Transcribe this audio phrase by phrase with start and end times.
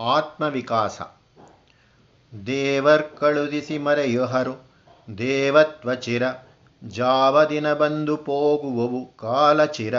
[0.00, 1.02] ಆತ್ಮವಿಕಾಸ.
[2.46, 4.70] ದೇವರ್ ಕಳುದಿಸಿ ಮರೆಯುಹರು
[5.18, 6.22] ದೇವತ್ವಚಿರ
[6.88, 9.94] ಜಾವದಿನ ಬಂದು ಪೋಗುವವು ಕಾಲಚಿರ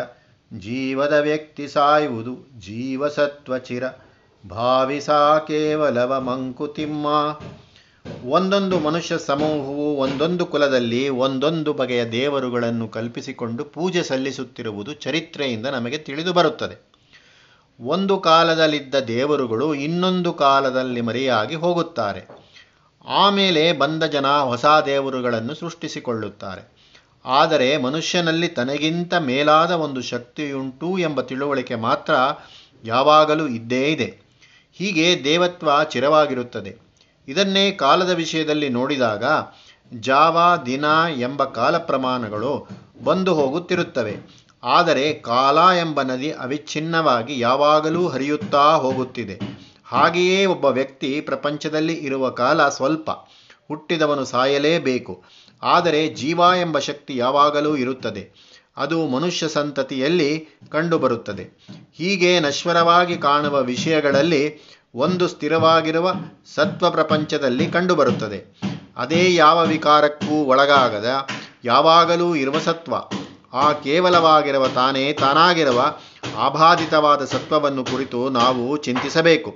[0.60, 3.84] ಜೀವದ ವ್ಯಕ್ತಿ ಸಾಯುವುದು ಜೀವಸತ್ವಚಿರ
[4.50, 7.06] ಭಾವಿಸಾ ಕೇವಲವ ಮಂಕುತಿಮ್ಮ
[8.26, 16.97] ಒಂದೊಂದು ಮನುಷ್ಯ ಸಮೂಹವು ಒಂದೊಂದು ಕುಲದಲ್ಲಿ ಒಂದೊಂದು ಬಗೆಯ ದೇವರುಗಳನ್ನು ಕಲ್ಪಿಸಿಕೊಂಡು ಪೂಜೆ ಸಲ್ಲಿಸುತ್ತಿರುವುದು ಚರಿತ್ರೆಯಿಂದ ನಮಗೆ ತಿಳಿದು ಬರುತ್ತದೆ.
[17.80, 22.28] ಒಂದು ಕಾಲದಲ್ಲಿದ್ದ ದೇವರುಗಳು ಇನ್ನೊಂದು ಕಾಲದಲ್ಲಿ ಮರೆಯಾಗಿ ಹೋಗುತ್ತಾರೆ.
[23.06, 26.78] ಆಮೇಲೆ ಬಂದ ಜನ ಹೊಸ ದೇವರುಗಳನ್ನು ಸೃಷ್ಟಿಸಿಕೊಳ್ಳುತ್ತಾರೆ.
[27.26, 32.14] ಆದರೆ ಮನುಷ್ಯನಲ್ಲಿ ತನಗಿಂತ ಮೇಲಾದ ಒಂದು ಶಕ್ತಿಯುಂಟು ಎಂಬ ತಿಳುವಳಿಕೆ ಮಾತ್ರ
[32.84, 34.20] ಯಾವಾಗಲೂ ಇದ್ದೇ ಇದೆ.
[34.74, 36.78] ಹೀಗೆ ದೇವತ್ವ ಚಿರವಾಗಿರುತ್ತದೆ.
[37.28, 39.24] ಇದನ್ನೇ ಕಾಲದ ವಿಷಯದಲ್ಲಿ ನೋಡಿದಾಗ
[40.00, 40.86] ಜಾವ ದಿನ
[41.18, 42.68] ಎಂಬ ಕಾಲ ಪ್ರಮಾಣಗಳು
[43.04, 44.47] ಬಂದು ಹೋಗುತ್ತಿರುತ್ತವೆ.
[44.64, 49.40] ಆದರೆ ಕಾಲ ಎಂಬ ನದಿ ಅವಿಚ್ಛಿನ್ನವಾಗಿ ಯಾವಾಗಲೂ ಹರಿಯುತ್ತಾ ಹೋಗುತ್ತಿದೆ.
[49.86, 53.12] ಹಾಗೆಯೇ ಒಬ್ಬ ವ್ಯಕ್ತಿ ಪ್ರಪಂಚದಲ್ಲಿ ಇರುವ ಕಾಲ ಸ್ವಲ್ಪ,
[53.68, 55.24] ಹುಟ್ಟಿದವನು ಸಾಯಲೇಬೇಕು.
[55.64, 58.48] ಆದರೆ ಜೀವ ಎಂಬ ಶಕ್ತಿ ಯಾವಾಗಲೂ ಇರುತ್ತದೆ.
[58.78, 61.66] ಅದು ಮನುಷ್ಯ ಸಂತತಿಯಲ್ಲಿ ಕಂಡುಬರುತ್ತದೆ.
[61.94, 64.62] ಹೀಗೆ ನಶ್ವರವಾಗಿ ಕಾಣುವ ವಿಷಯಗಳಲ್ಲಿ
[64.96, 66.14] ಒಂದು ಸ್ಥಿರವಾಗಿರುವ
[66.56, 68.62] ಸತ್ವ ಪ್ರಪಂಚದಲ್ಲಿ ಕಂಡುಬರುತ್ತದೆ.
[68.98, 71.28] ಅದೇ ಯಾವ ವಿಕಾರಕ್ಕೂ ಒಳಗಾಗದ,
[71.66, 72.94] ಯಾವಾಗಲೂ ಇರುವ ಸತ್ವ
[73.54, 75.96] ಆ ಕೇವಲವಾಗಿರುವ ತಾನೇ ತಾನಾಗಿರುವ
[76.36, 79.54] ಆಭಾದಿತವಾದ ಸತ್ವವನ್ನು ಕುರಿತು ನಾವು ಚಿಂತಿಸಬೇಕು.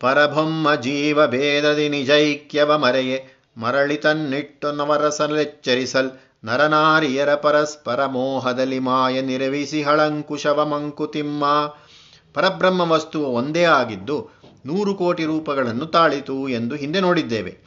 [0.00, 6.10] ಪರಬ್ರಹ್ಮ ಜೀವ ಭೇದದಿ ನಿಜೈಕ್ಯವ ಮರೆಯೆ ಮರಳಿ ತನ್ನಿಟ್ಟು ನವರಸಲೆಚ್ಚರಿಸಲ್
[6.44, 11.44] ನರನಾರಿಯರ ಪರಸ್ಪರ ಮೋಹದಲ್ಲಿ ಮಾಯ ನಿರವಿಸಿ ಹಳಂಕುಶವ ಮಂಕುತಿಮ್ಮ.
[12.34, 14.30] ಪರಬ್ರಹ್ಮ ವಸ್ತುವು ಒಂದೇ ಆಗಿದ್ದು
[14.66, 17.65] ನೂರು ಕೋಟಿ ರೂಪಗಳನ್ನು ತಾಳಿತು ಎಂದು ಹಿಂದೆ ನೋಡಿದ್ದೇವೆ.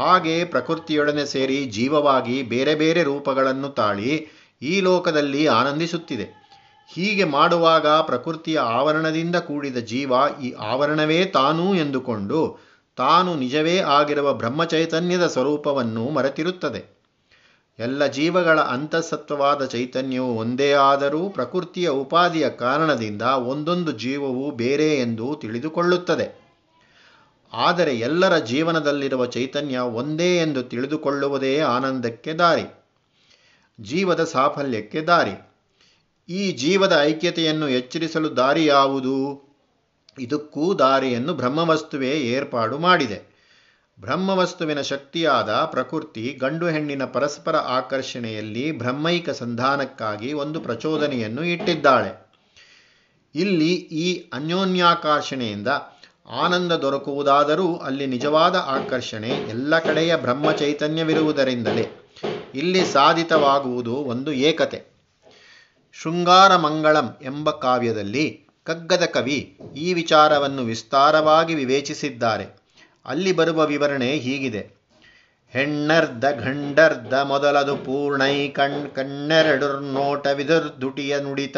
[0.00, 4.28] ಹಾಗೆ ಪ್ರಕೃತಿಯೊಡನೆ ಸೇರಿ ಜೀವವಾಗಿ ಬೇರೆ ಬೇರೆ ರೂಪಗಳನ್ನು ತಾಳಿ
[4.62, 6.26] ಈ ಲೋಕದಲ್ಲಿ ಆನಂದಿಸುತ್ತಿದೆ.
[6.92, 12.58] ಹೀಗೆ ಮಾಡುವಾಗ ಪ್ರಕೃತಿಯ ಆವರಣದಿಂದ ಕೂಡಿದ ಜೀವ ಈ ಆವರಣವೇ ತಾನು ಎಂದುಕೊಂಡು
[12.96, 17.00] ತಾನು ನಿಜವೇ ಆಗಿರುವ ಬ್ರಹ್ಮಚೈತನ್ಯದ ಸ್ವರೂಪವನ್ನು ಮರೆತಿರುತ್ತದೆ.
[17.78, 26.49] ಎಲ್ಲ ಜೀವಗಳ ಅಂತಸತ್ವವಾದ ಚೈತನ್ಯವು ಒಂದೇ ಆದರೂ ಪ್ರಕೃತಿಯ ಉಪಾಧಿಯ ಕಾರಣದಿಂದ ಒಂದೊಂದು ಜೀವವು ಬೇರೆ ಎಂದು ತಿಳಿದುಕೊಳ್ಳುತ್ತದೆ.
[27.52, 32.66] ಆದರೆ ಎಲ್ಲರ ಜೀವನದಲ್ಲಿರುವ ಚೈತನ್ಯ ಒಂದೇ ಎಂದು ತಿಳಿದುಕೊಳ್ಳುವುದೇ ಆನಂದಕ್ಕೆ ದಾರಿ,
[33.80, 35.50] ಜೀವದ ಸಾಫಲ್ಯಕ್ಕೆ ದಾರಿ.
[36.28, 39.16] ಈ ಜೀವದ ಐಕ್ಯತೆಯನ್ನು ಎಚ್ಚರಿಸಲು ದಾರಿ ಯಾವುದು?
[40.18, 43.30] ಇದಕ್ಕೂ ದಾರಿಯನ್ನು ಬ್ರಹ್ಮವಸ್ತುವೇ ಏರ್ಪಾಡು ಮಾಡಿದೆ.
[44.00, 52.30] ಬ್ರಹ್ಮವಸ್ತುವಿನ ಶಕ್ತಿಯಾದ ಪ್ರಕೃತಿ ಗಂಡು ಹೆಣ್ಣಿನ ಪರಸ್ಪರ ಆಕರ್ಷಣೆಯಲ್ಲಿ ಬ್ರಹ್ಮೈಕ ಸಂಧಾನಕ್ಕಾಗಿ ಒಂದು ಪ್ರಚೋದನೆಯನ್ನು ಇಟ್ಟಿದ್ದಾಳೆ.
[53.34, 55.68] ಇಲ್ಲಿ ಈ ಅನ್ಯೋನ್ಯಾಕರ್ಷಣೆಯಿಂದ
[56.26, 61.88] ಆನಂದ ದೊರಕುವುದಾದರೂ ಅಲ್ಲಿ ನಿಜವಾದ ಆಕರ್ಷಣೆ ಎಲ್ಲ ಕಡೆಯ ಬ್ರಹ್ಮ ಚೈತನ್ಯವಿರುವುದರಿಂದಲೇ
[62.54, 64.82] ಇಲ್ಲಿ ಸಾಧಿತವಾಗುವುದು ಒಂದು ಏಕತೆ.
[65.92, 72.60] ಶೃಂಗಾರ ಮಂಗಳಂ ಎಂಬ ಕಾವ್ಯದಲ್ಲಿ ಕಗ್ಗದ ಕವಿ ಈ ವಿಚಾರವನ್ನು ವಿಸ್ತಾರವಾಗಿ ವಿವೇಚಿಸಿದ್ದಾರೆ.
[73.06, 74.80] ಅಲ್ಲಿ ಬರುವ ವಿವರಣೆ ಹೀಗಿದೆ.
[75.48, 81.56] ಹೆಣ್ಣರ್ಧ ಗಂಡರ್ಧ ಮೊದಲದು ಪೂರ್ಣೈ ಕಣ್ ಕಣ್ಣೆರಡುರ್ ನೋಟವಿದುರ್ದುಟಿಯ ನುಡಿತ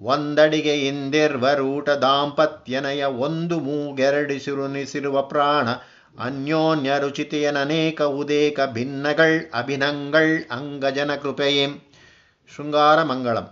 [0.00, 5.68] ಒಂದಡಿಗೆ ಇಂದಿರ್ವರೂಟ ದಾಂಪತ್ಯನಯ ಒಂದು ಮೂಗೆರಡಿಸಿರುನಿಸಿರುವ ಪ್ರಾಣ,
[6.18, 11.80] ಅನ್ಯೋನ್ಯ ರುಚಿತೆಯನೇಕ ಉದೇಕ ಭಿನ್ನಗಳ್, ಅಭಿನಂಗಳ್, ಅಂಗಜನ ಕೃಪೆಯೇಂ.
[12.56, 13.48] ಶೃಂಗಾರ ಮಂಗಳಂ.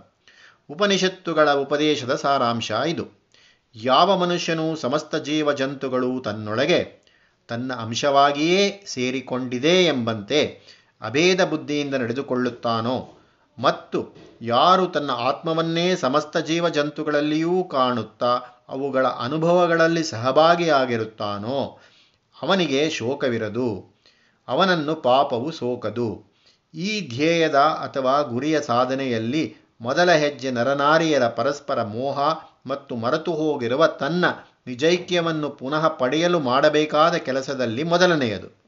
[0.69, 3.29] ಉಪನಿಷತ್ತುಗಳ ಉಪದೇಶದ ಸಾರಾಂಶ ಇದು.
[3.75, 7.07] ಯಾವ ಮನುಷ್ಯನು ಸಮಸ್ತ ಜೀವ ಜಂತುಗಳು ತನ್ನೊಳಗೆ,
[7.47, 10.59] ತನ್ನ ಅಂಶವಾಗಿಯೇ ಸೇರಿಕೊಂಡಿದೆ ಎಂಬಂತೆ
[11.01, 13.13] ಅಭೇದ ಬುದ್ಧಿಯಿಂದ ನಡೆದುಕೊಳ್ಳುತ್ತಾನೋ?
[13.59, 21.79] ಮತ್ತು ಯಾರು ತನ್ನ ಆತ್ಮವನ್ನೇ ಸಮಸ್ತ ಜೀವ ಜಂತುಗಳಲ್ಲಿಯೂ ಕಾಣುತ್ತಾ ಅವುಗಳ ಅನುಭವಗಳಲ್ಲಿ ಸಹಭಾಗಿಯಾಗಿರುತ್ತಾನೋ,
[22.41, 23.97] ಅವನಿಗೆ ಶೋಕವಿರದು,
[24.47, 26.37] ಅವನನ್ನು ಪಾಪವು ಸೋಕದು.
[26.73, 32.19] ಈ ಧ್ಯೇಯದ ಅಥವಾ ಗುರಿಯ ಸಾಧನೆಯಲ್ಲಿ ಮೊದಲ ಹೆಜ್ಜೆ ನರನಾರಿಯರ ಪರಸ್ಪರ ಮೋಹ
[32.65, 34.25] ಮತ್ತು ಮರೆತು ಹೋಗಿರುವ ತನ್ನ
[34.67, 38.66] ನಿಜೈಕ್ಯವನ್ನು ಪುನಃ ಪಡೆಯಲು ಮಾಡಬೇಕಾದ ಕೆಲಸದಲ್ಲಿ ಮೊದಲನೆಯದು.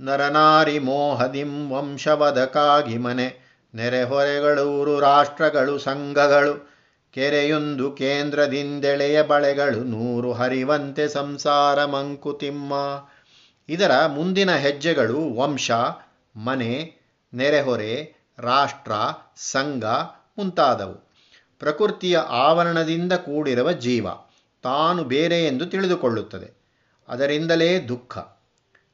[0.00, 3.58] ನರನಾರಿ ಮೋಹದಿಂ ವಂಶವದಕಾಗಿ ಮನೆ.
[3.74, 6.70] ನೆರೆಹೊರೆಗಳೂರು ರಾಷ್ಟ್ರಗಳು, ಸಂಘಗಳು.
[7.12, 12.72] ಕೆರೆಯೊಂದು ಕೇಂದ್ರದಿಂದೆಳೆಯ ಬಳೆಗಳು, ನೂರು ಹರಿವಂತೆ ಸಂಸಾರ ಮಂಕುತಿಮ್ಮ.
[13.68, 15.70] ಇದರ ಮುಂದಿನ ಹೆಜ್ಜೆಗಳು ವಂಶ,
[16.36, 16.94] ಮನೆ
[17.34, 18.92] ನೆರೆಹೊರೆ ರಾಷ್ಟ್ರ,
[19.36, 19.84] ಸಂಘ
[20.38, 21.10] ಮುಂತಾದವು.
[21.58, 24.06] ಪ್ರಕೃತಿಯ ಆವರಣದಿಂದ ಕೂಡಿರುವ ಜೀವ
[24.62, 26.60] ತಾನು ಬೇರೆ ಎಂದು ತಿಳಿದುಕೊಳ್ಳುತ್ತದೆ.
[27.08, 28.18] ಅದರಿಂದಲೇ ದುಃಖ.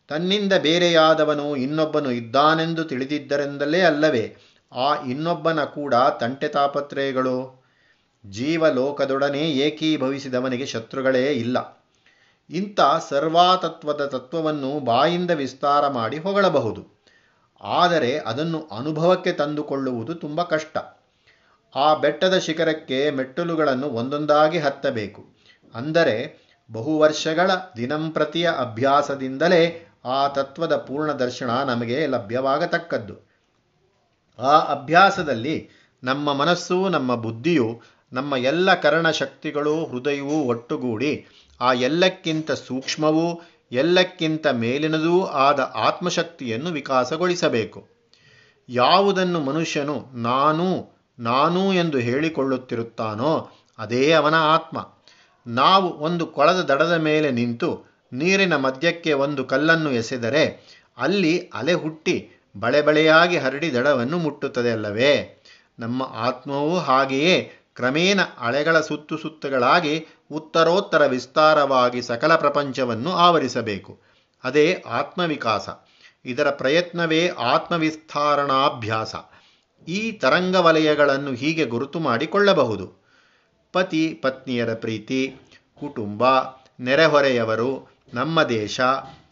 [0.09, 4.37] ತನ್ನಿಂದ ಬೇರೆಯಾದವನು ಇನ್ನೊಬ್ಬನು ಇದ್ದಾನೆಂದು ತಿಳಿದಿದ್ದರಿಂದಲೇ ಅಲ್ಲವೇ,
[4.73, 7.65] ಆ ಇನ್ನೊಬ್ಬನ ಕೂಡ ತಂಟೆ ತಾಪತ್ರಯಗಳು.
[8.27, 11.85] ಜೀವಲೋಕದೊಡನೆ ಏಕೀಭವಿಸಿದವನಿಗೆ ಶತ್ರುಗಳೇ ಇಲ್ಲ.
[12.51, 12.81] ಇಂಥ
[13.11, 17.05] ಸರ್ವಾತತ್ವದ ತತ್ವವನ್ನು ಬಾಯಿಂದ ವಿಸ್ತಾರ ಮಾಡಿ ಹೊಗಳಬಹುದು.
[17.61, 20.79] ಆದರೆ ಅದನ್ನು ಅನುಭವಕ್ಕೆ ತಂದುಕೊಳ್ಳುವುದು ತುಂಬ ಕಷ್ಟ.
[21.77, 25.25] ಆ ಬೆಟ್ಟದ ಶಿಖರಕ್ಕೆ ಮೆಟ್ಟಲುಗಳನ್ನು ಒಂದೊಂದಾಗಿ ಹತ್ತಬೇಕು.
[25.75, 33.15] ಅಂದರೆ ಬಹು ವರ್ಷಗಳ ದಿನಂಪ್ರತಿಯ ಅಭ್ಯಾಸದಿಂದಲೇ ಆ ತತ್ವದ ಪೂರ್ಣ ದರ್ಶನ ನಮಗೆ ಲಭ್ಯವಾಗತಕ್ಕದ್ದು.
[34.39, 35.69] ಆ ಅಭ್ಯಾಸದಲ್ಲಿ
[36.05, 37.83] ನಮ್ಮ ಮನಸ್ಸು, ನಮ್ಮ ಬುದ್ಧಿಯು,
[38.13, 41.27] ನಮ್ಮ ಎಲ್ಲ ಕರ್ಣ ಶಕ್ತಿಗಳು, ಹೃದಯವೂ ಒಟ್ಟುಗೂಡಿ
[41.61, 43.43] ಆ ಎಲ್ಲಕ್ಕಿಂತ ಸೂಕ್ಷ್ಮವೂ,
[43.73, 47.89] ಎಲ್ಲಕ್ಕಿಂತ ಮೇಲಿನದೂ ಆದ ಆತ್ಮಶಕ್ತಿಯನ್ನು ವಿಕಾಸಗೊಳಿಸಬೇಕು.
[48.69, 54.89] ಯಾವುದನ್ನು ಮನುಷ್ಯನು ನಾನು ನಾನು ಎಂದು ಹೇಳಿಕೊಳ್ಳುತ್ತಿರುತ್ತಾನೋ, ಅದೇ ಅವನ ಆತ್ಮ.
[55.47, 63.37] ನಾವು ಒಂದು ಕೊಳದ ದಡದ ಮೇಲೆ ನಿಂತು ನೀರಿನ ಮಧ್ಯಕ್ಕೆ ಒಂದು ಕಲ್ಲನ್ನು ಎಸೆದರೆ ಅಲ್ಲಿ ಅಲೆ ಹುಟ್ಟಿ ಬಳೆಬಳೆಯಾಗಿ
[63.37, 65.43] ಹರಡಿ ದಡವನ್ನು ಮುಟ್ಟುತ್ತದೆ ಅಲ್ಲವೇ?
[65.79, 74.01] ನಮ್ಮ ಆತ್ಮವೂ ಹಾಗೆಯೇ ಕ್ರಮೇಣ ಅಲೆಗಳ ಸುತ್ತು ಸುತ್ತುಗಳಾಗಿ ಉತ್ತರೋತ್ತರ ವಿಸ್ತಾರವಾಗಿ ಸಕಲ ಪ್ರಪಂಚವನ್ನು ಆವರಿಸಬೇಕು.
[74.45, 75.69] ಅದೇ ಆತ್ಮವಿಕಾಸ.
[76.25, 79.15] ಇದರ ಪ್ರಯತ್ನವೇ ಆತ್ಮವಿಸ್ತಾರಣಾಭ್ಯಾಸ.
[79.89, 83.07] ಈ ತರಂಗ ವಲಯಗಳನ್ನು ಹೀಗೆ ಗುರುತು ಮಾಡಿಕೊಳ್ಳಬಹುದು.
[83.73, 85.37] ಪತಿ ಪತ್ನಿಯರ ಪ್ರೀತಿ,
[85.81, 86.25] ಕುಟುಂಬ,
[86.81, 88.81] ನೆರೆಹೊರೆಯವರು ನಮ್ಮ ದೇಶ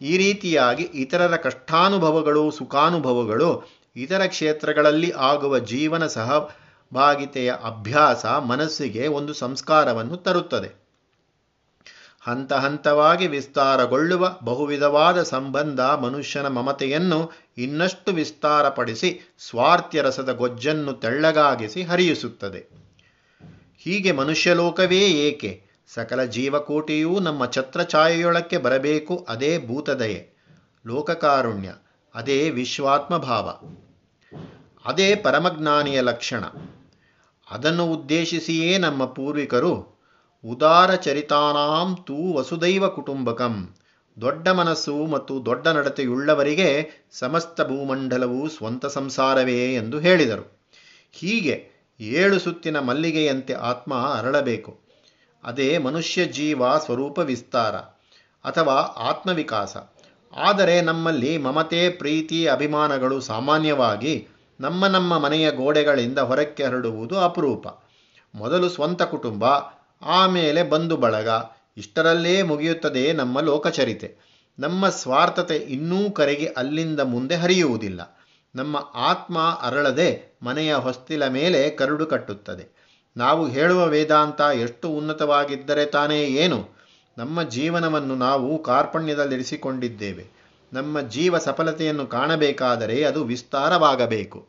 [0.01, 10.85] ಈ ರೀತಿಯಾಗಿ ಇತರರ ಕಷ್ಟಾನುಭವಗಳು, ಸುಖಾನುಭವಗಳು ಇತರ ಕ್ಷೇತ್ರಗಳಲ್ಲಿ ಆಗುವ ಜೀವನ ಸಹಭಾಗಿತೆಯ ಅಭ್ಯಾಸ ಮನಸ್ಸಿಗೆ ಒಂದು ಸಂಸ್ಕಾರವನ್ನು ತರುತ್ತದೆ.
[12.21, 22.85] ಹಂತ ಹಂತವಾಗಿ ವಿಸ್ತಾರಗೊಳ್ಳುವ ಬಹುವಿಧವಾದ ಸಂಬಂಧ ಮನುಷ್ಯನ ಮಮತೆಯನ್ನು ಇನ್ನಷ್ಟು ವಿಸ್ತಾರಪಡಿಸಿ ಸ್ವಾರ್ಥ್ಯ ರಸದ ಗೊಜ್ಜನ್ನು ತೆಳ್ಳಗಾಗಿಸಿ ಹರಿಯಿಸುತ್ತದೆ.
[23.77, 25.64] ಹೀಗೆ ಮನುಷ್ಯಲೋಕವೇ ಏಕೆ?
[25.93, 30.35] ಸಕಲ ಜೀವಕೋಟಿಯೂ ನಮ್ಮ ಛತ್ರಛಾಯೆಯೊಳಕ್ಕೆ ಬರಬೇಕು ಅದೇ ಭೂತದಯೆ.
[30.87, 31.73] ಲೋಕಕಾರುಣ್ಯ,
[32.15, 33.49] ಅದೇ ವಿಶ್ವಾತ್ಮಭಾವ.
[34.85, 36.43] ಅದೇ ಪರಮಜ್ಞಾನಿಯ ಲಕ್ಷಣ.
[37.51, 40.03] ಅದನ್ನು ಉದ್ದೇಶಿಸಿಯೇ ನಮ್ಮ ಪೂರ್ವಿಕರು,
[40.45, 43.75] ಉದಾರ ಚರಿತಾನಾಂ ತೂ ವಸುದೈವ ಕುಟುಂಬಕಂ.
[44.21, 50.61] ದೊಡ್ಡ ಮನಸ್ಸು ಮತ್ತು ದೊಡ್ಡ ನಡತೆಯುಳ್ಳವರಿಗೆ ಸಮಸ್ತ ಭೂಮಂಡಲವು ಸ್ವಂತ ಸಂಸಾರವೇ ಎಂದು ಹೇಳಿದರು.
[51.11, 54.84] ಹೀಗೆ ಏಳು ಸುತ್ತಿನ ಮಲ್ಲಿಗೆಯಂತೆ ಆತ್ಮ ಅರಳಬೇಕು.
[55.45, 57.75] ಅದೇ ಮನುಷ್ಯ ಜೀವ ಸ್ವರೂಪ ವಿಸ್ತಾರ
[58.45, 59.77] ಅಥವಾ ಆತ್ಮವಿಕಾಸ.
[60.37, 64.27] ಆದರೆ ನಮ್ಮಲ್ಲಿ ಮಮತೆ, ಪ್ರೀತಿ, ಅಭಿಮಾನಗಳು ಸಾಮಾನ್ಯವಾಗಿ
[64.59, 67.67] ನಮ್ಮ ನಮ್ಮ ಮನೆಯ ಗೋಡೆಗಳಿಂದ ಹೊರಕ್ಕೆ ಹರಡುವುದು ಅಪರೂಪ.
[68.35, 69.45] ಮೊದಲು ಸ್ವಂತ ಕುಟುಂಬ,
[70.01, 71.29] ಆಮೇಲೆ ಬಂಧು ಬಳಗ,
[71.77, 74.15] ಇಷ್ಟರಲ್ಲೇ ಮುಗಿಯುತ್ತದೆ ನಮ್ಮ ಲೋಕಚರಿತೆ.
[74.59, 78.25] ನಮ್ಮ ಸ್ವಾರ್ಥತೆ ಇನ್ನೂ ಕರೆಗೆ ಅಲ್ಲಿಂದ ಮುಂದೆ ಹರಿಯುವುದಿಲ್ಲ.
[78.55, 82.74] ನಮ್ಮ ಆತ್ಮ ಅರಳದೆ ಮನೆಯ ಹೊಸ್ತಿಲ ಮೇಲೆ ಕರುಡು ಕಟ್ಟುತ್ತದೆ.
[83.17, 86.69] ನಾವು ಹೇಳುವ ವೇದಾಂತ ಎಷ್ಟು ಉನ್ನತವಾಗಿದ್ದರೆ ತಾನೇ ಏನು?
[87.17, 90.27] ನಮ್ಮ ಜೀವನವನ್ನು ನಾವು ಕಾರ್ಪಣ್ಯದಲ್ಲಿರಿಸಿಕೊಂಡಿದ್ದೇವೆ.
[90.73, 94.47] ನಮ್ಮ ಜೀವ ಸಫಲತೆಯನ್ನು ಕಾಣಬೇಕಾದರೆ ಅದು ವಿಸ್ತಾರವಾಗಬೇಕು.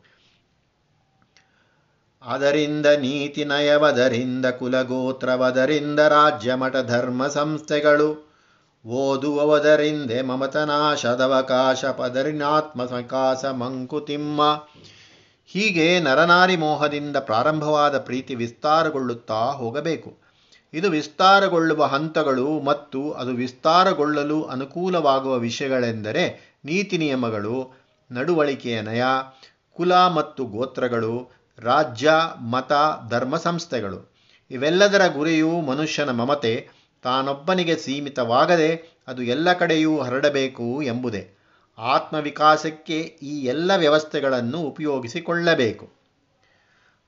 [2.21, 8.27] ಅದರಿಂದ ನೀತಿ ನಯವದರಿಂದ ಕುಲಗೋತ್ರವದರಿಂದ ರಾಜ್ಯ ಮಠ ಧರ್ಮ ಸಂಸ್ಥೆಗಳು
[8.85, 14.41] ಓದುವವದರಿಂದೆ ಮಮತನಾಶದವಕಾಶ ಪದರಿನಾತ್ಮ ವಿಕಾಸ ಮಂಕುತಿಮ್ಮ
[15.49, 20.17] ಹೀಗೆ ನರನಾರಿ ಮೋಹದಿಂದ ಪ್ರಾರಂಭವಾದ ಪ್ರೀತಿ ವಿಸ್ತಾರಗೊಳ್ಳುತ್ತಾ ಹೋಗಬೇಕು.
[20.73, 27.73] ಇದು ವಿಸ್ತಾರಗೊಳ್ಳುವ ಹಂತಗಳು ಮತ್ತು ಅದು ವಿಸ್ತಾರಗೊಳ್ಳಲು ಅನುಕೂಲವಾಗುವ ವಿಷಯಗಳೆಂದರೆ ನೀತಿ ನಿಯಮಗಳು,
[28.11, 29.03] ನಡುವಳಿಕೆಯ ನಯ,
[29.73, 32.71] ಕುಲ ಮತ್ತು ಗೋತ್ರಗಳು, ರಾಜ್ಯ, ಮತ,
[33.09, 34.13] ಧರ್ಮ ಸಂಸ್ಥೆಗಳು.
[34.51, 36.69] ಇವೆಲ್ಲದರ ಗುರಿಯು ಮನುಷ್ಯನ ಮಮತೆ,
[37.03, 41.36] ತಾನೊಬ್ಬನಿಗೆ ಸೀಮಿತವಾಗದೆ ಅದು ಎಲ್ಲ ಕಡೆಯೂ ಹರಡಬೇಕು ಎಂಬುದೇ.
[41.77, 45.89] ಆತ್ಮವಿಕಾಸಕ್ಕೆ ಈ ಎಲ್ಲ ವ್ಯವಸ್ಥೆಗಳನ್ನು ಉಪಯೋಗಿಸಿಕೊಳ್ಳಬೇಕು.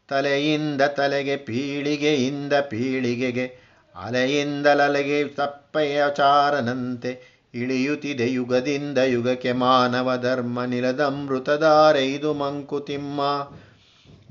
[0.08, 13.50] ತಲೆಯಿಂದ ತಲೆಗೆ, ಪೀಳಿಗೆಯಿಂದ ಪೀಳಿಗೆಗೆ ಅಲೆಯಿಂದಲಲೆಗೆ ತಪ್ಪೆಯಚಾರನಂತೆ ಇಳಿಯುತ್ತಿದೆ ಯುಗದಿಂದ ಯುಗಕ್ಕೆ ಮಾನವ ಧರ್ಮ ನಿಲದಮೃತಧಾರೆಯ್ದು ಮಂಕುತಿಮ್ಮ.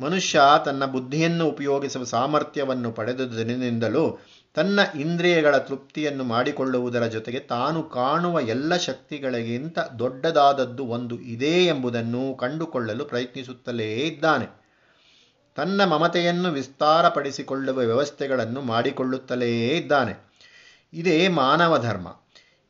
[0.01, 4.19] ಮನುಷ್ಯ ತನ್ನ ಬುದ್ಧಿಯನ್ನು ಉಪಯೋಗಿಸುವ ಸಾಮರ್ಥ್ಯವನ್ನು ಪಡೆದುದರಿಂದಲೂ
[4.55, 13.95] ತನ್ನ ಇಂದ್ರಿಯಗಳ ತೃಪ್ತಿಯನ್ನು ಮಾಡಿಕೊಳ್ಳುವುದರ ಜೊತೆಗೆ ತಾನು ಕಾಣುವ ಎಲ್ಲ ಶಕ್ತಿಗಳಿಗಿಂತ ದೊಡ್ಡದಾದದ್ದು ಒಂದು ಇದೆ ಎಂಬುದನ್ನು ಕಂಡುಕೊಳ್ಳಲು ಪ್ರಯತ್ನಿಸುತ್ತಲೇ
[13.95, 14.47] ಇದ್ದಾನೆ.
[15.57, 20.29] ತನ್ನ ಮಮತೆಯನ್ನು ವಿಸ್ತಾರಪಡಿಸಿಕೊಳ್ಳುವ ವ್ಯವಸ್ಥೆಗಳನ್ನು ಮಾಡಿಕೊಳ್ಳುತ್ತಲೇ ಇದ್ದಾನೆ.
[20.93, 22.17] ಇದೇ ಮಾನವ ಧರ್ಮ.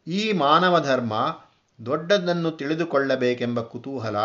[0.06, 1.42] ಈ ಮಾನವ ಧರ್ಮ
[1.86, 4.16] ದೊಡ್ಡದನ್ನು ತಿಳಿದುಕೊಳ್ಳಬೇಕೆಂಬ ಕುತೂಹಲ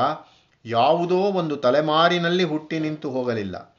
[0.65, 3.77] ಯಾವುದೋ ಒಂದು ತಲೆಮಾರಿನಲ್ಲಿ ಹುಟ್ಟಿ ನಿಂತು ಹೋಗಲಿಲ್ಲ.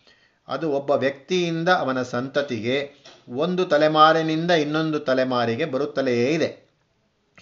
[0.49, 6.69] ಅದು ಒಬ್ಬ ವ್ಯಕ್ತಿಯಿಂದ ಅವನ ಸಂತತಿಗೆ ಒಂದು ತಲೆಮಾರಿನಿಂದ ಇನ್ನೊಂದು ತಲೆಮಾರಿಗೆ ಬರುತ್ತಲೇ ಇದೆ.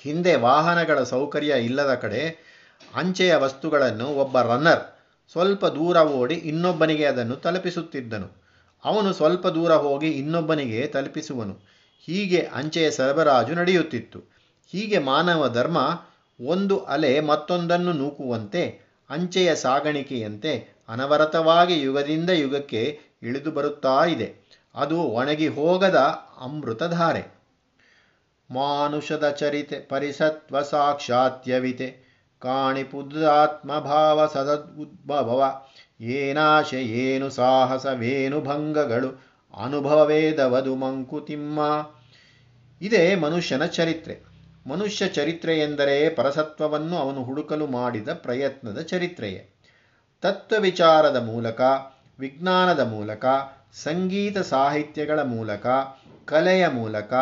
[0.00, 2.52] ಹಿಂದೆ ವಾಹನಗಳ ಸೌಕರ್ಯ ಇಲ್ಲದ ಕಡೆ
[2.94, 4.80] ಅಂಚೆಯ ವಸ್ತುಗಳನ್ನು ಒಬ್ಬ ರನ್ನರ್
[5.32, 8.42] ಸ್ವಲ್ಪ ದೂರ ಓಡಿ ಇನ್ನೊಬ್ಬನಿಗೆ ಅದನ್ನು ತಲುಪಿಸುತ್ತಿದ್ದನು.
[8.84, 11.58] ಅವನು ಸ್ವಲ್ಪ ದೂರ ಹೋಗಿ ಇನ್ನೊಬ್ಬನಿಗೆ ತಲುಪಿಸುವನು.
[12.06, 14.18] ಹೀಗೆ ಅಂಚೆಯ ಸರಬರಾಜು ನಡೆಯುತ್ತಿತ್ತು.
[14.72, 16.02] ಹೀಗೆ ಮಾನವ ಧರ್ಮ
[16.40, 24.41] ಒಂದು ಅಲೆ ಮತ್ತೊಂದನ್ನು ನೂಕುವಂತೆ, ಅಂಚೆಯ ಸಾಗಾಣಿಕೆಯಂತೆ ಅನವರತವಾಗಿ ಯುಗದಿಂದ ಯುಗಕ್ಕೆ ಇಳಿದು ಬರುತ್ತಾ ಇದೆ.
[24.74, 25.96] ಅದು ಒಣಗಿ ಹೋಗದ
[26.40, 27.42] ಅಮೃತಧಾರೆ.
[28.50, 32.12] ಮಾನುಷದ ಚರಿತೆ ಪರಿಸತ್ವ ಸಾಕ್ಷಾತ್ಯವಿತೆ.
[32.38, 34.24] ಕಾಣಿಪುದಾತ್ಮಭಾವ
[34.80, 35.62] ಉದ್ಭವ
[36.00, 39.32] ಏನಾಶೆ, ಏನು ಸಾಹಸವೇನು ಭಂಗಗಳು
[39.64, 41.90] ಅನುಭವವೇದವದು ಮಂಕುತಿಮ್ಮ.
[42.82, 44.20] ಇದೇ ಮನುಷ್ಯನ ಚರಿತ್ರೆ.
[44.66, 49.50] ಮನುಷ್ಯ ಚರಿತ್ರೆ ಎಂದರೆ ಪರಸತ್ವವನ್ನು ಅವನು ಹುಡುಕಲು ಮಾಡಿದ ಪ್ರಯತ್ನದ ಚರಿತ್ರೆಯೇ.
[50.20, 51.60] ತತ್ವ ವಿಚಾರದ ಮೂಲಕ,
[52.18, 53.24] ವಿಜ್ಞಾನದ ಮೂಲಕ
[53.72, 55.66] ಸಂಗೀತ ಸಾಹಿತ್ಯಗಳ ಮೂಲಕ,
[56.24, 57.12] ಕಲೆಯ ಮೂಲಕ,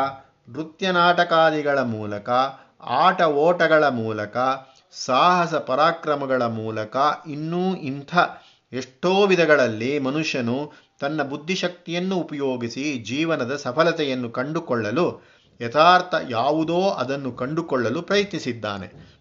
[0.48, 2.30] ನೃತ್ಯ ನಾಟಕಾದಿಗಳ ಮೂಲಕ,
[2.80, 4.36] ಆಟ ಓಟಗಳ ಮೂಲಕ,
[4.90, 8.16] ಸಾಹಸ ಪರಾಕ್ರಮಗಳ ಮೂಲಕ ಇನ್ನೂ ಇಂಥ
[8.72, 15.22] ಎಷ್ಟೋ ವಿಧಗಳಲ್ಲಿ ಮನುಷ್ಯನು ತನ್ನ ಬುದ್ಧಿಶಕ್ತಿಯನ್ನು ಉಪಯೋಗಿಸಿ ಜೀವನದ ಸಫಲತೆಯನ್ನು ಕಂಡುಕೊಳ್ಳಲು,
[15.60, 19.18] ಯಥಾರ್ಥ ಯಾವುದೋ ಅದನ್ನು ಕಂಡುಕೊಳ್ಳಲು ಪ್ರಯತ್ನಿಸಿದ್ದಾನೆ.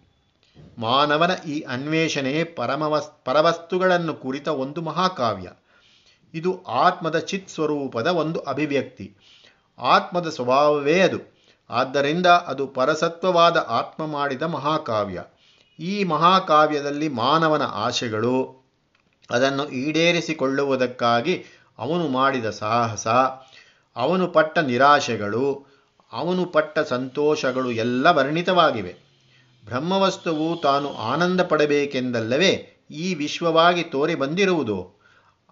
[0.78, 5.48] ಮಾನವನ ಈ ಅನ್ವೇಷಣೆ ಪರಮವಸ್, ಪರವಸ್ತುಗಳನ್ನು ಕುರಿತ ಒಂದು ಮಹಾಕಾವ್ಯ.
[6.34, 9.16] ಇದು ಆತ್ಮದ ಚಿತ್ ಸ್ವರೂಪದ ಒಂದು ಅಭಿವ್ಯಕ್ತಿ.
[9.78, 11.40] ಆತ್ಮದ ಸ್ವಭಾವವೇ ಅದು.
[11.70, 15.24] ಆದ್ದರಿಂದ ಅದು ಪರಸತ್ವವಾದ ಆತ್ಮ ಮಾಡಿದ ಮಹಾಕಾವ್ಯ.
[15.78, 18.60] ಈ ಮಹಾಕಾವ್ಯದಲ್ಲಿ ಮಾನವನ ಆಶೆಗಳು
[19.30, 21.44] ಅದನ್ನು ಈಡೇರಿಸಿಕೊಳ್ಳುವುದಕ್ಕಾಗಿ
[21.78, 23.08] ಅವನು ಮಾಡಿದ ಸಾಹಸ,
[23.96, 25.66] ಅವನು ಪಟ್ಟ ನಿರಾಶೆಗಳು,
[26.12, 28.96] ಅವನು ಪಟ್ಟ ಸಂತೋಷಗಳು ಎಲ್ಲ ವರ್ಣಿತವಾಗಿವೆ.
[29.64, 34.99] ಬ್ರಹ್ಮವಸ್ತುವು ತಾನು ಆನಂದ ಪಡಬೇಕೆಂದಲ್ಲವೇ ಈ ವಿಶ್ವವಾಗಿ ತೋರಿ ಬಂದಿರುವುದು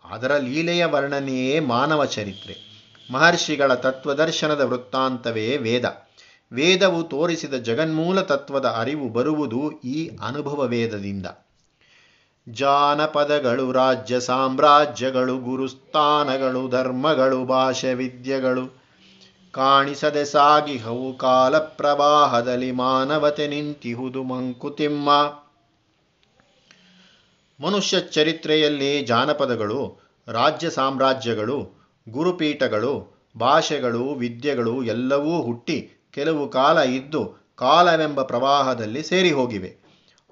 [0.04, 2.68] ಅದರ ಲೀಲೆಯ ವರ್ಣನೆಯೇ ಮಾನವ ಚರಿತ್ರೆ.
[3.12, 6.08] ಮಹರ್ಷಿಗಳ ತತ್ವದರ್ಶನದ ವೃತ್ತಾಂತವೇ ವೇದ.
[6.52, 11.26] ವೇದವು ತೋರಿಸಿದ ಜಗನ್ಮೂಲ ತತ್ವದ ಅರಿವು ಬರುವುದು ಈ ಅನುಭವ ವೇದದಿಂದ.
[12.48, 18.78] ಜಾನಪದಗಳು, ರಾಜ್ಯ ಸಾಮ್ರಾಜ್ಯಗಳು, ಗುರುಸ್ಥಾನಗಳು, ಧರ್ಮಗಳು, ಭಾಷೆ ವಿದ್ಯೆಗಳು.
[19.52, 25.10] ಕಾಣಿಸದೆ ಸಾಗಿಹವು ಕಾಲ ಪ್ರವಾಹದಲ್ಲಿ ಮಾನವತೆ ನಿಂತಿಹುದು ಮಂಕುತಿಮ್ಮ.
[27.60, 39.02] ಮನುಷ್ಯ ಚರಿತ್ರೆಯಲ್ಲಿ ಜಾನಪದಗಳು, ರಾಜ್ಯ ಸಾಮ್ರಾಜ್ಯಗಳು, ಗುರುಪೀಠಗಳು, ಭಾಷೆಗಳು, ವಿದ್ಯೆಗಳು ಎಲ್ಲವೂ ಹುಟ್ಟಿ ಕೆಲವು ಕಾಲ ಇದ್ದು ಕಾಲವೆಂಬ ಪ್ರವಾಹದಲ್ಲಿ
[39.02, 39.76] ಸೇರಿ ಹೋಗಿವೆ.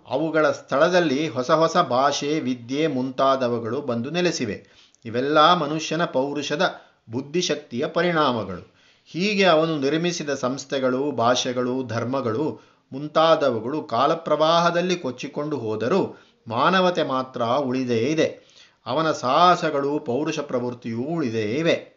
[0.08, 4.66] ಅವುಗಳ ಸ್ಥಳದಲ್ಲಿ ಹೊಸ ಹೊಸ ಭಾಷೆ, ವಿದ್ಯೆ ಮುಂತಾದವುಗಳು ಬಂದು ನೆಲೆಸಿವೆ.
[5.04, 6.74] ಇವೆಲ್ಲ ಮನುಷ್ಯನ ಪೌರುಷದ
[7.10, 8.74] ಬುದ್ಧಿಶಕ್ತಿಯ ಪರಿಣಾಮಗಳು.
[9.06, 12.60] ಹೀಗೆ ಅವನು ನಿರ್ಮಿಸಿದ ಸಂಸ್ಥೆಗಳು, ಭಾಷೆಗಳು, ಧರ್ಮಗಳು
[12.92, 16.16] ಮುಂತಾದವುಗಳು ಕಾಲಪ್ರವಾಹದಲ್ಲಿ ಕೊಚ್ಚಿಕೊಂಡು ಹೋದರೂ
[16.48, 18.46] ಮಾನವತೆ ಮಾತ್ರ ಉಳಿದೇ ಇದೆ.
[18.86, 21.96] ಅವನ ಸಾಹಸಗಳು ಪೌರುಷ ಪ್ರವೃತ್ತಿಯೂ ಉಳಿದೇ ಇವೆ.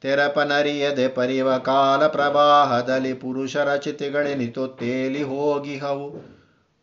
[0.00, 6.36] ತೆರಪನರಿಯದೆ ಪರಿವ ಕಾಲ ಪ್ರವಾಹದಲ್ಲಿ ಪುರುಷ ರಚಿತೆಗಳೆನಿತು ತೇಲಿ ಹೋಗಿಹವು.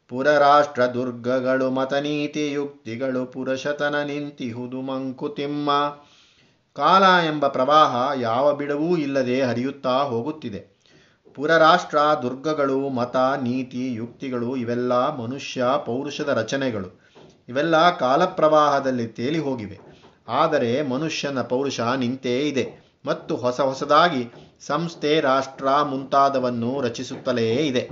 [0.10, 5.96] ಪುರರಾಷ್ಟ್ರ ದುರ್ಗಗಳು ಮತನೀತಿ ಯುಕ್ತಿಗಳು ಪುರುಷತನ ನಿಂತಿಹುದು ಮಂಕುತಿಮ್ಮ
[6.74, 10.73] ಕಾಲ ಎಂಬ ಪ್ರವಾಹ ಯಾವ ಬಿಡವೂ ಇಲ್ಲದೆ ಹರಿಯುತ್ತಾ ಹೋಗುತ್ತಿದೆ.
[11.36, 17.02] ಪುರರಾಷ್ಟ್ರ, ದುರ್ಗಗಳು, ಮತ, ನೀತಿ, ಯುಕ್ತಿಗಳು ಇವೆಲ್ಲ ಮನುಷ್ಯ ಪೌರುಷದ ರಚನೆಗಳು.
[17.50, 19.80] ಇವೆಲ್ಲ ಕಾಲಪ್ರವಾಹದಲ್ಲಿ ತೇಲಿ ಹೋಗಿವೆ.
[20.28, 27.90] ಆದರೆ ಮನುಷ್ಯನ ಪೌರುಷ ನಿಂತೇ ಇದೆ ಮತ್ತು ಹೊಸ ಹೊಸದಾಗಿ ಸಂಸ್ಥೆ, ರಾಷ್ಟ್ರ ಮುಂತಾದವನ್ನು ರಚಿಸುತ್ತಲೇ ಇದೆ.